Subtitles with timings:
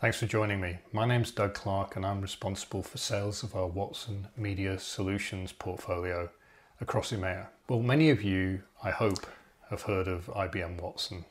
[0.00, 0.78] Thanks for joining me.
[0.92, 6.30] My name's Doug Clark and I'm responsible for sales of our Watson Media Solutions portfolio
[6.80, 7.48] across EMEA.
[7.68, 9.26] Well, many of you, I hope,
[9.70, 11.24] have heard of IBM Watson.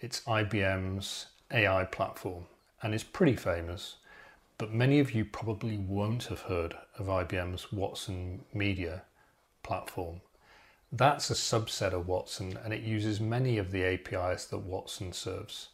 [0.00, 2.44] It's IBM's AI platform
[2.82, 3.96] and it's pretty famous,
[4.58, 9.00] but many of you probably won't have heard of IBM's Watson Media
[9.62, 10.20] platform.
[10.92, 15.68] That's a subset of Watson and it uses many of the APIs that Watson serves.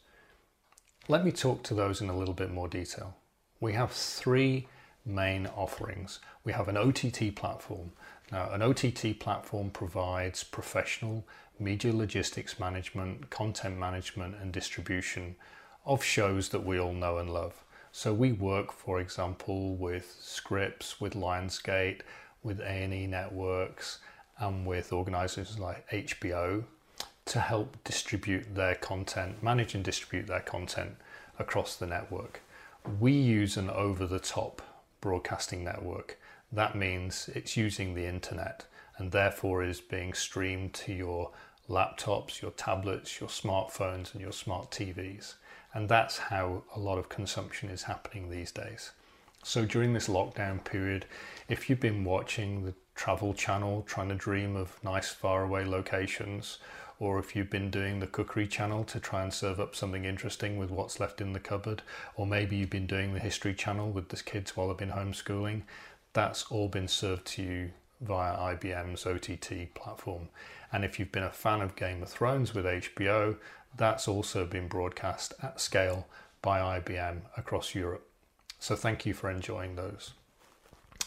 [1.09, 3.15] Let me talk to those in a little bit more detail.
[3.61, 4.67] We have three
[5.05, 6.19] main offerings.
[6.43, 7.93] We have an OTT platform.
[8.33, 11.25] Now, an OTT platform provides professional
[11.61, 15.37] media logistics management, content management, and distribution
[15.85, 17.55] of shows that we all know and love.
[17.93, 22.01] So we work, for example, with Scripps, with Lionsgate,
[22.43, 24.01] with A&E Networks,
[24.41, 26.65] and with organizers like HBO
[27.27, 30.97] to help distribute their content, manage and distribute their content
[31.39, 32.41] across the network.
[33.01, 34.63] We use an over the top
[35.01, 36.19] broadcasting network.
[36.53, 38.65] That means it's using the internet
[38.97, 41.31] and therefore is being streamed to your
[41.69, 45.35] laptops, your tablets, your smartphones, and your smart TVs.
[45.75, 48.93] And that's how a lot of consumption is happening these days.
[49.43, 51.07] So during this lockdown period,
[51.49, 56.59] if you've been watching the Travel Channel trying to dream of nice faraway locations,
[56.99, 60.57] or if you've been doing the Cookery Channel to try and serve up something interesting
[60.57, 61.83] with what's left in the cupboard,
[62.15, 65.63] or maybe you've been doing the History Channel with the kids while they've been homeschooling,
[66.13, 67.71] that's all been served to you
[68.01, 70.29] via IBM's OTT platform.
[70.73, 73.37] And if you've been a fan of Game of Thrones with HBO,
[73.77, 76.07] that's also been broadcast at scale
[76.43, 78.09] by IBM across Europe.
[78.59, 80.13] So thank you for enjoying those.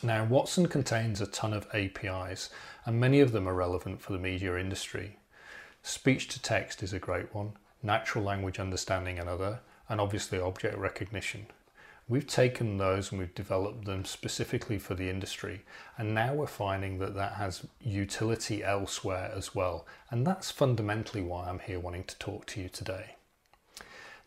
[0.01, 2.49] Now, Watson contains a ton of APIs,
[2.85, 5.18] and many of them are relevant for the media industry.
[5.89, 11.47] Speech to text is a great one, natural language understanding another, and obviously object recognition.
[12.07, 15.63] We've taken those and we've developed them specifically for the industry,
[15.97, 21.49] and now we're finding that that has utility elsewhere as well, and that's fundamentally why
[21.49, 23.15] I'm here wanting to talk to you today.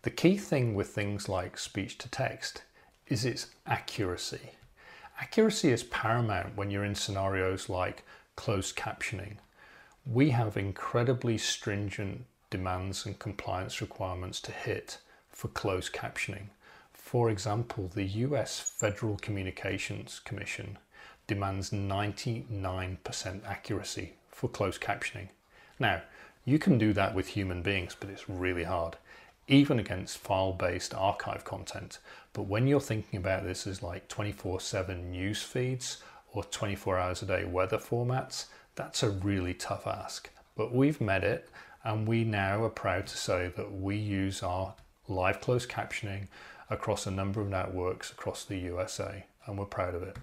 [0.02, 2.64] The key thing with things like speech to text
[3.06, 4.50] is its accuracy.
[5.20, 8.04] Accuracy is paramount when you're in scenarios like
[8.34, 9.36] closed captioning.
[10.06, 14.98] We have incredibly stringent demands and compliance requirements to hit
[15.30, 16.48] for closed captioning.
[16.92, 20.78] For example, the US Federal Communications Commission
[21.26, 25.28] demands 99% accuracy for closed captioning.
[25.78, 26.02] Now,
[26.44, 28.96] you can do that with human beings, but it's really hard
[29.48, 31.98] even against file-based archive content.
[32.32, 35.98] But when you're thinking about this as like 24-7 news feeds
[36.32, 40.30] or 24 hours a day weather formats, that's a really tough ask.
[40.56, 41.48] But we've met it
[41.84, 44.74] and we now are proud to say that we use our
[45.08, 46.28] live closed captioning
[46.70, 50.16] across a number of networks across the USA and we're proud of it.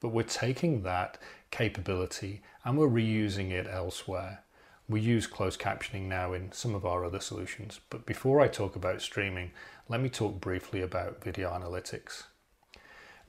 [0.00, 1.18] But we're taking that
[1.50, 4.40] capability and we're reusing it elsewhere.
[4.88, 8.76] We use closed captioning now in some of our other solutions, but before I talk
[8.76, 9.52] about streaming,
[9.88, 12.24] let me talk briefly about video analytics.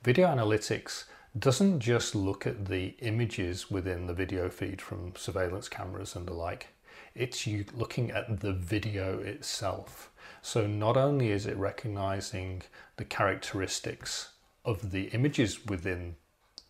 [0.02, 1.04] Video analytics
[1.38, 6.32] doesn't just look at the images within the video feed from surveillance cameras and the
[6.32, 6.68] like,
[7.14, 10.10] it's you looking at the video itself.
[10.42, 12.62] So not only is it recognizing
[12.96, 14.30] the characteristics
[14.64, 16.16] of the images within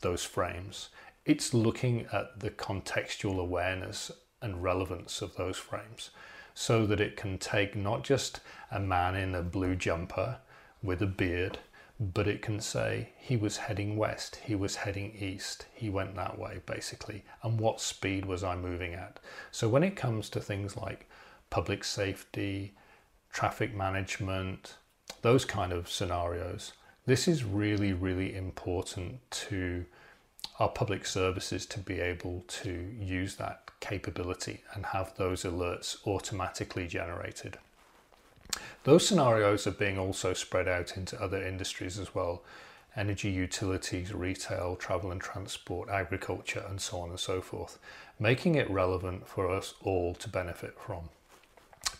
[0.00, 0.88] those frames,
[1.24, 4.10] it's looking at the contextual awareness
[4.40, 6.10] and relevance of those frames
[6.54, 8.40] so that it can take not just
[8.70, 10.38] a man in a blue jumper
[10.82, 11.58] with a beard,
[11.98, 16.38] but it can say he was heading west, he was heading east, he went that
[16.38, 19.18] way basically, and what speed was I moving at.
[19.50, 21.08] So when it comes to things like
[21.48, 22.74] public safety,
[23.32, 24.76] traffic management,
[25.22, 26.72] those kind of scenarios,
[27.06, 29.86] this is really, really important to
[30.58, 36.86] our public services to be able to use that capability and have those alerts automatically
[36.86, 37.58] generated.
[38.84, 42.42] Those scenarios are being also spread out into other industries as well
[42.96, 47.78] energy utilities, retail, travel and transport, agriculture, and so on and so forth,
[48.18, 51.10] making it relevant for us all to benefit from.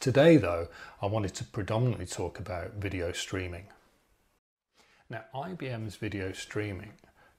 [0.01, 0.69] Today, though,
[1.03, 3.67] I wanted to predominantly talk about video streaming.
[5.11, 6.93] Now, IBM's video streaming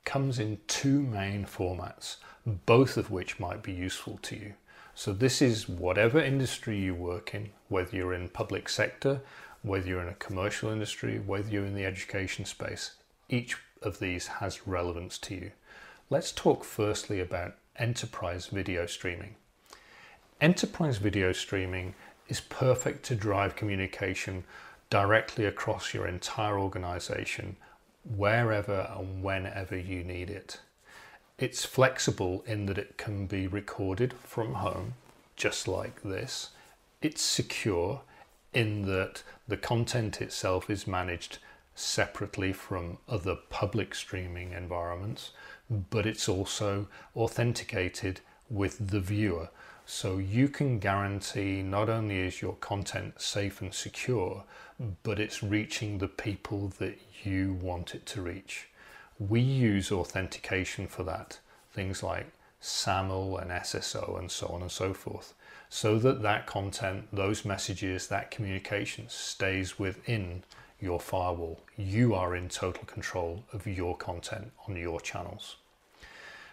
[0.06, 4.54] comes in two main formats, both of which might be useful to you.
[4.98, 9.22] So this is whatever industry you work in, whether you're in public sector,
[9.62, 12.96] whether you're in a commercial industry, whether you're in the education space,
[13.30, 15.52] each of these has relevance to you.
[16.10, 19.36] Let's talk firstly about enterprise video streaming.
[20.42, 21.94] Enterprise video streaming
[22.28, 24.46] is perfect to drive communication
[24.90, 27.56] directly across your entire organization,
[28.16, 30.60] wherever and whenever you need it.
[31.40, 34.96] It's flexible in that it can be recorded from home,
[35.36, 36.50] just like this.
[37.00, 38.02] It's secure
[38.54, 41.38] in that the content itself is managed
[41.76, 45.30] separately from other public streaming environments,
[45.70, 49.50] but it's also authenticated with the viewer.
[49.86, 54.44] So you can guarantee not only is your content safe and secure,
[55.04, 58.70] but it's reaching the people that you want it to reach.
[59.20, 61.40] We use authentication for that,
[61.74, 62.28] things like
[62.62, 65.34] SAML and SSO and so on and so forth,
[65.70, 70.44] so that that content, those messages, that communication stays within
[70.80, 71.60] your firewall.
[71.76, 75.56] You are in total control of your content on your channels.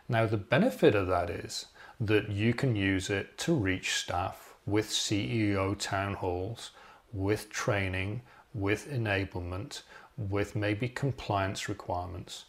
[0.08, 1.66] Now, the benefit of that is
[2.00, 6.70] that you can use it to reach staff with CEO town halls,
[7.12, 8.22] with training,
[8.52, 9.82] with enablement,
[10.16, 12.44] with maybe compliance requirements.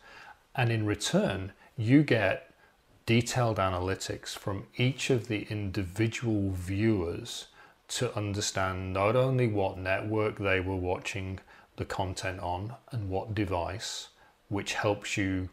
[0.56, 2.52] And in return, you get
[3.06, 7.48] detailed analytics from each of the individual viewers
[7.88, 11.40] to understand not only what network they were watching
[11.76, 14.10] the content on and what device,
[14.50, 15.50] which helps you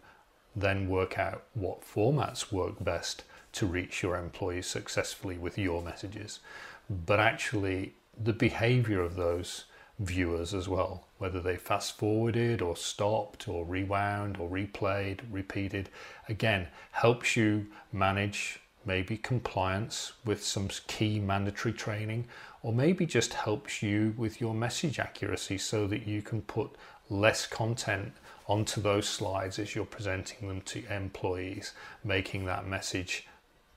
[0.55, 6.41] then work out what formats work best to reach your employees successfully with your messages,
[6.89, 9.65] but actually the behavior of those
[9.99, 15.89] viewers as well, whether they fast forwarded or stopped or rewound or replayed, repeated,
[16.29, 22.27] again, helps you manage maybe compliance with some key mandatory training,
[22.63, 26.71] or maybe just helps you with your message accuracy so that you can put
[27.09, 28.13] less content
[28.49, 31.73] onto those slides as you're presenting them to employees,
[32.03, 33.27] making that message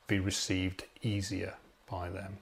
[0.08, 1.54] be received easier
[1.90, 2.38] by them.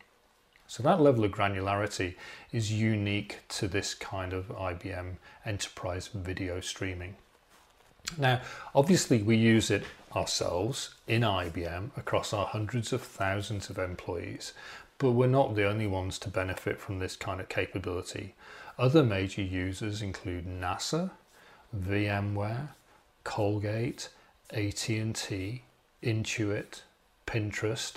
[0.68, 2.15] So that level of granularity
[2.51, 7.15] is unique to this kind of IBM enterprise video streaming.
[8.18, 8.42] Now,
[8.75, 9.83] obviously, we use it
[10.15, 14.54] ourselves in IBM across our hundreds of thousands of employees,
[14.98, 18.36] but we're not the only ones to benefit from this kind of capability.
[18.77, 21.12] Other major users include NASA,
[21.75, 22.69] VMware,
[23.24, 24.10] Colgate,
[24.51, 25.63] AT&T,
[26.04, 26.81] Intuit,
[27.25, 27.95] Pinterest,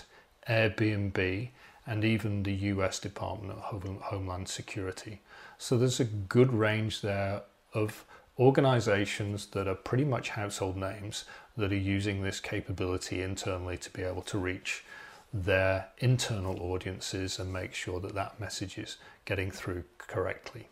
[0.49, 1.49] Airbnb,
[1.87, 5.21] and even the US Department of Homeland Security.
[5.59, 7.43] So there's a good range there
[7.73, 8.05] of
[8.39, 11.25] organizations that are pretty much household names
[11.57, 14.85] that are using this capability internally to be able to reach
[15.33, 20.69] their internal audiences and make sure that that message is getting through correctly.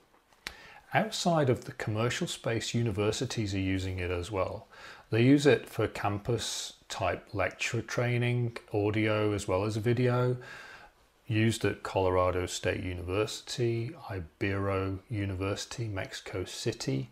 [0.93, 4.69] Outside of the commercial space, universities are using it as well.
[5.10, 10.37] They use it for campus type lecture training, audio as well as video
[11.26, 17.10] used at Colorado State University, Ibero University, Mexico City,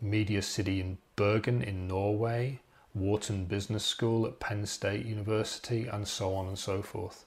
[0.00, 2.60] Media City in Bergen in Norway,
[2.94, 7.24] Wharton Business School at Penn State University, and so on and so forth.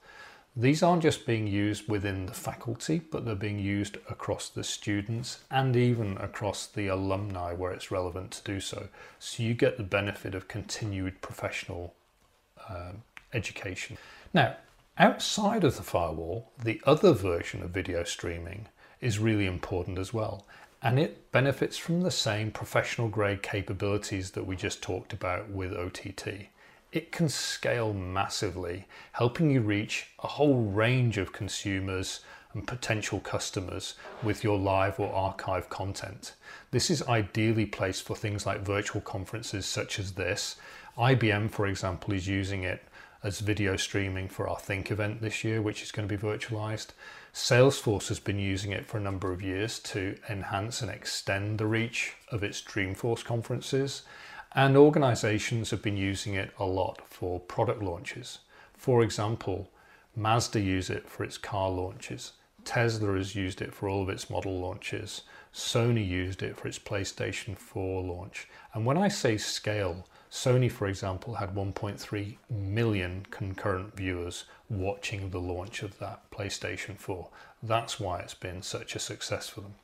[0.56, 5.40] These aren't just being used within the faculty, but they're being used across the students
[5.50, 8.88] and even across the alumni where it's relevant to do so.
[9.18, 11.96] So you get the benefit of continued professional
[12.70, 12.92] uh,
[13.34, 13.98] education.
[14.32, 14.58] Now,
[15.00, 18.68] Outside of the firewall, the other version of video streaming
[19.02, 20.46] is really important as well,
[20.84, 25.74] and it benefits from the same professional grade capabilities that we just talked about with
[25.74, 26.50] OTT.
[26.92, 32.20] It can scale massively, helping you reach a whole range of consumers
[32.54, 36.34] and potential customers with your live or archive content.
[36.70, 40.58] This is ideally placed for things like virtual conferences such as this.
[40.98, 42.84] IBM, for example, is using it
[43.24, 46.88] as video streaming for our Think event this year, which is going to be virtualized.
[47.34, 51.66] Salesforce has been using it for a number of years to enhance and extend the
[51.66, 54.04] reach of its Dreamforce conferences.
[54.54, 58.40] And organizations have been using it a lot for product launches.
[58.76, 59.72] For example,
[60.16, 62.34] Mazda use it for its car launches.
[62.66, 65.24] Tesla has used it for all of its model launches.
[65.52, 68.48] Sony used it for its PlayStation 4 launch.
[68.76, 75.40] And when I say scale, Sony, for example, had 1.3 million concurrent viewers watching the
[75.40, 77.30] launch of that PlayStation 4.
[77.62, 79.76] That's why it's been such a success for them.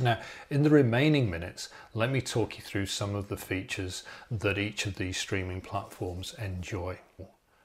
[0.00, 0.18] Now,
[0.50, 4.84] in the remaining minutes, let me talk you through some of the features that each
[4.84, 6.98] of these streaming platforms enjoy.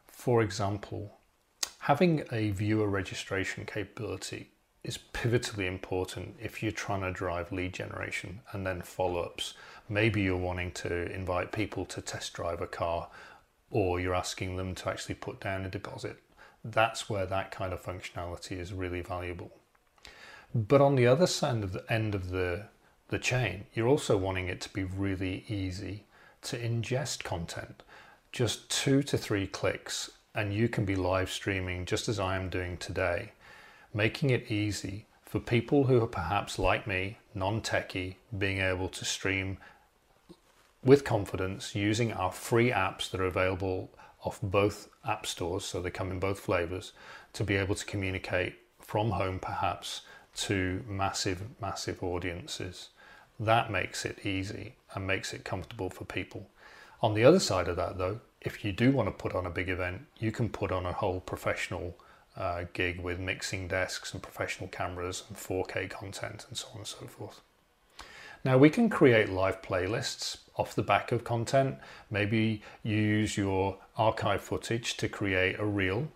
[0.07, 1.17] For example,
[1.79, 4.51] having a viewer registration capability
[4.83, 9.53] is pivotally important if you're trying to drive lead generation and then follow ups.
[9.87, 13.07] Maybe you're wanting to invite people to test drive a car
[13.69, 16.17] or you're asking them to actually put down a deposit.
[16.63, 19.51] That's where that kind of functionality is really valuable.
[20.53, 22.65] But on the other side of the end of the,
[23.07, 26.05] the chain, you're also wanting it to be really easy
[26.43, 27.83] to ingest content.
[28.31, 32.49] Just two to three clicks, and you can be live streaming just as I am
[32.49, 33.31] doing today,
[33.93, 39.05] making it easy for people who are perhaps like me, non techie, being able to
[39.05, 39.57] stream
[40.83, 43.89] with confidence using our free apps that are available
[44.23, 46.91] off both app stores, so they come in both flavors,
[47.33, 50.01] to be able to communicate from home perhaps
[50.35, 52.89] to massive, massive audiences.
[53.39, 56.49] That makes it easy and makes it comfortable for people.
[57.01, 59.51] On the other side of that, though, if you do want to put on a
[59.51, 61.95] big event, you can put on a whole professional
[62.41, 66.87] uh, gig with mixing desks and professional cameras and 4K content and so on and
[66.87, 67.39] so forth.
[68.43, 71.77] Now we can create live playlists off the back of content.
[72.09, 76.07] Maybe use your archive footage to create a reel,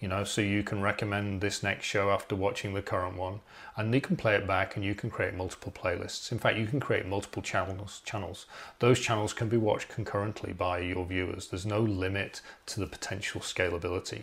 [0.00, 3.40] you know, so you can recommend this next show after watching the current one,
[3.76, 6.32] and you can play it back and you can create multiple playlists.
[6.32, 8.00] In fact, you can create multiple channels.
[8.06, 8.46] Channels.
[8.78, 11.48] Those channels can be watched concurrently by your viewers.
[11.48, 14.22] There's no limit to the potential scalability.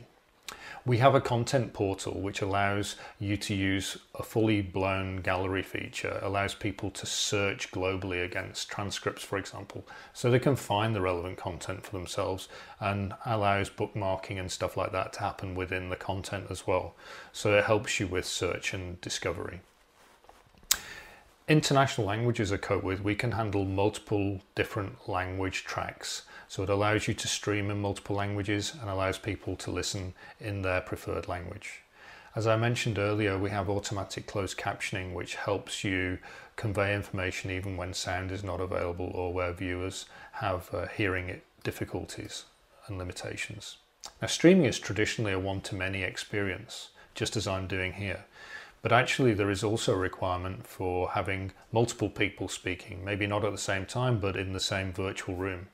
[0.85, 6.19] We have a content portal which allows you to use a fully blown gallery feature,
[6.21, 11.37] allows people to search globally against transcripts, for example, so they can find the relevant
[11.37, 12.47] content for themselves
[12.79, 16.95] and allows bookmarking and stuff like that to happen within the content as well.
[17.31, 19.61] So it helps you with search and discovery
[21.47, 26.23] international languages are coped with, we can handle multiple different language tracks.
[26.47, 30.61] So it allows you to stream in multiple languages and allows people to listen in
[30.61, 31.81] their preferred language.
[32.35, 36.17] As I mentioned earlier, we have automatic closed captioning, which helps you
[36.55, 42.45] convey information even when sound is not available or where viewers have uh, hearing difficulties
[42.87, 43.77] and limitations.
[44.21, 48.25] Now, streaming is traditionally a one to many experience, just as I'm doing here.
[48.81, 53.51] But actually, there is also a requirement for having multiple people speaking, maybe not at
[53.51, 55.67] the same time, but in the same virtual room.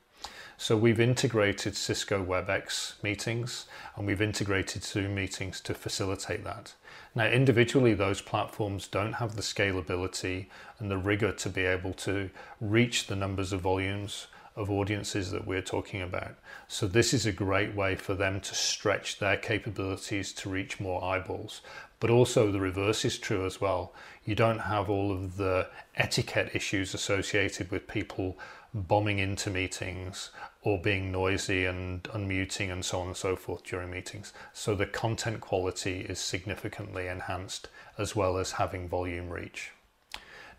[0.60, 6.74] So we've integrated Cisco WebEx meetings and we've integrated Zoom meetings to facilitate that.
[7.14, 10.48] Now, individually, those platforms don't have the scalability
[10.80, 15.46] and the rigor to be able to reach the numbers of volumes of audiences that
[15.46, 16.36] we're talking about.
[16.68, 21.04] So this is a great way for them to stretch their capabilities to reach more
[21.04, 21.62] eyeballs.
[22.00, 23.94] But also the reverse is true as well.
[24.24, 28.38] You don't have all of the etiquette issues associated with people
[28.74, 30.30] bombing into meetings
[30.62, 34.34] or being noisy and unmuting and so on and so forth during meetings.
[34.54, 39.72] So the content quality is significantly enhanced as well as having volume reach.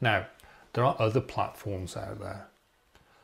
[0.01, 0.27] Now,
[0.73, 2.47] there are other platforms out there.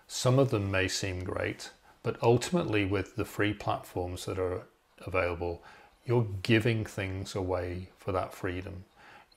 [0.06, 1.70] Some of them may seem great,
[2.02, 4.62] but ultimately, with the free platforms that are
[5.06, 5.62] available,
[6.06, 8.84] you're giving things away for that freedom.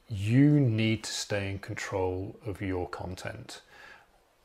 [0.09, 3.61] You need to stay in control of your content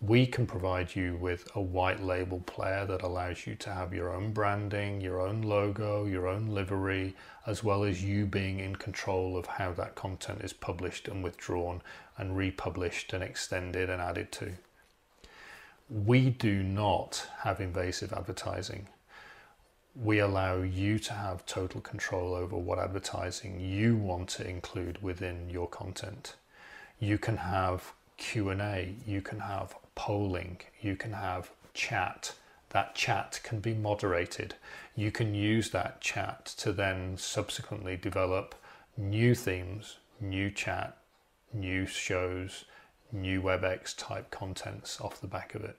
[0.03, 4.13] we can provide you with a white label player that allows you to have your
[4.13, 7.15] own branding, your own logo, your own livery,
[7.47, 11.81] as well as you being in control of how that content is published and withdrawn
[12.19, 14.51] and republished and extended and added to.
[15.89, 18.89] We do not have invasive advertising.
[19.95, 25.51] We allow you to have total control over what advertising you want to include within
[25.51, 26.35] your content.
[26.99, 32.33] You can have Q&A, you can have polling, you can have chat.
[32.71, 34.55] That chat can be moderated.
[34.97, 38.55] You can use that chat to then subsequently develop
[38.97, 40.97] new themes, new chat,
[41.53, 42.65] new shows,
[43.13, 45.77] new WebEx type contents off the back of it.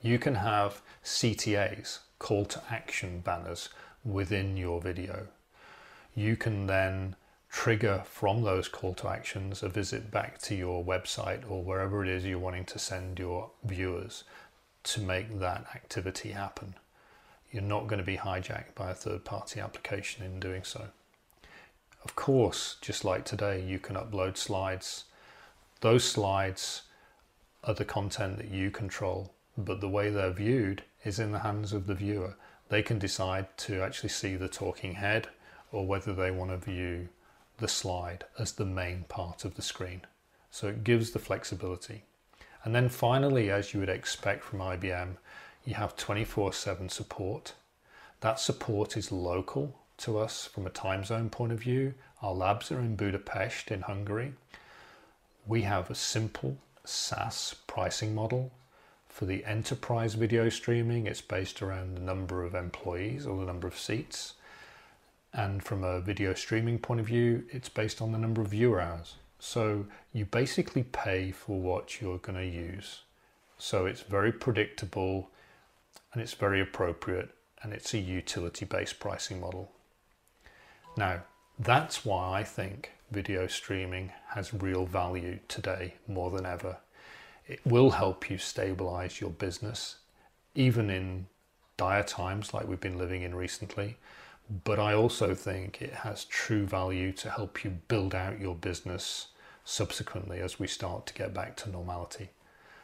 [0.00, 3.68] You can have CTAs, call to action banners,
[4.04, 5.26] within your video.
[6.14, 7.16] You can then
[7.50, 12.08] trigger from those call to actions a visit back to your website or wherever it
[12.08, 14.22] is you're wanting to send your viewers
[14.84, 16.74] to make that activity happen.
[17.50, 20.86] You're not going to be hijacked by a third party application in doing so.
[22.04, 25.04] Of course, just like today, you can upload slides.
[25.80, 26.82] Those slides
[27.64, 31.72] are the content that you control, but the way they're viewed is in the hands
[31.72, 32.36] of the viewer.
[32.68, 35.28] They can decide to actually see the talking head
[35.70, 37.08] or whether they want to view
[37.58, 40.02] the slide as the main part of the screen.
[40.50, 42.02] So it gives the flexibility.
[42.64, 45.16] And then finally, as you would expect from IBM,
[45.64, 47.54] you have 24 7 support.
[48.20, 51.94] That support is local to us from a time zone point of view.
[52.22, 54.32] Our labs are in Budapest in Hungary.
[55.46, 58.52] We have a simple SaaS pricing model.
[59.12, 63.68] For the enterprise video streaming, it's based around the number of employees or the number
[63.68, 64.34] of seats
[65.34, 68.80] And from a video streaming point of view, it's based on the number of viewer
[68.80, 69.14] hours.
[69.38, 73.00] So you basically pay for what you're going to use.
[73.58, 75.30] So it's very predictable
[76.12, 77.30] and it's very appropriate
[77.62, 79.72] and it's a utility based pricing model.
[80.96, 81.22] Now,
[81.58, 86.78] that's why I think video streaming has real value today more than ever.
[87.52, 89.96] It will help you stabilize your business,
[90.54, 91.26] even in
[91.76, 93.98] dire times like we've been living in recently.
[94.64, 99.28] But I also think it has true value to help you build out your business
[99.66, 102.30] subsequently as we start to get back to normality.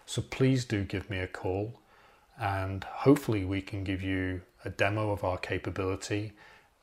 [0.04, 1.80] So please do give me a call
[2.38, 6.32] and hopefully we can give you a demo of our capability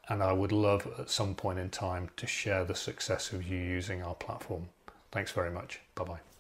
[0.10, 3.60] and I would love at some point in time to share the success of you
[3.60, 4.70] using our platform.
[5.12, 5.82] Thanks very much.
[5.94, 6.35] Bye bye.